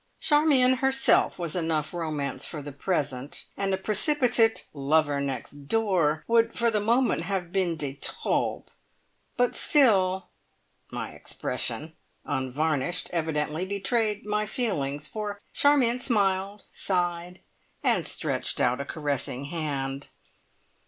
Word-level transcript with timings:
Charmion 0.19 0.77
herself 0.77 1.37
was 1.37 1.55
enough 1.55 1.93
romance 1.93 2.43
for 2.43 2.63
the 2.63 2.71
present, 2.71 3.45
and 3.55 3.71
a 3.71 3.77
precipitate 3.77 4.65
"lover 4.73 5.21
next 5.21 5.67
door" 5.67 6.23
would 6.27 6.55
for 6.55 6.71
the 6.71 6.79
moment 6.79 7.21
have 7.21 7.51
been 7.51 7.75
de 7.75 7.97
trop, 8.01 8.71
but 9.37 9.55
still 9.55 10.29
My 10.91 11.11
expression 11.11 11.93
(unvarnished!) 12.25 13.11
evidently 13.13 13.63
betrayed 13.63 14.25
my 14.25 14.47
feelings, 14.47 15.05
for 15.07 15.39
Charmion 15.53 15.99
smiled, 15.99 16.63
sighed, 16.71 17.39
and 17.83 18.07
stretched 18.07 18.59
out 18.59 18.81
a 18.81 18.85
caressing 18.85 19.43
hand. 19.53 20.07